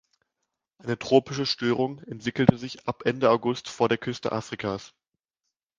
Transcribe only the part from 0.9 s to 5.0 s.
tropische Störung entwickelte sich ab Ende August vor der Küste Afrikas.